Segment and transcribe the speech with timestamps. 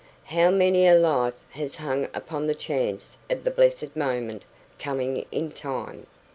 [0.23, 4.41] How many a life has hung upon the chance of the blessed moment
[4.79, 6.07] coming in time!